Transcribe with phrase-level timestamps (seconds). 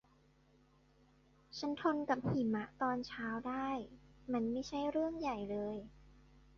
[1.57, 3.67] ฉันทนกับหิมะในตอนเช้าได้
[4.31, 5.75] มันไม่ใช่เรื่องใหญ่เลย